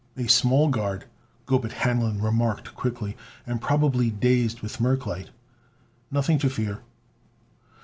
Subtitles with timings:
[0.17, 1.05] "A small guard,"
[1.45, 3.15] Gobet Hanlon remarked quickly,
[3.45, 5.29] "and probably dazed with merclite.
[6.09, 6.81] Nothing to fear."